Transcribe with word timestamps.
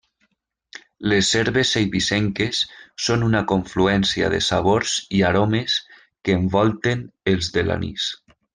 Les 1.11 1.27
Herbes 1.39 1.73
Eivissenques 1.81 2.61
són 3.09 3.25
una 3.27 3.41
confluència 3.53 4.31
de 4.35 4.41
sabors 4.47 4.95
i 5.19 5.23
aromes 5.33 5.77
que 6.01 6.39
envolten 6.41 7.09
els 7.35 7.55
de 7.59 7.67
l'anís. 7.69 8.11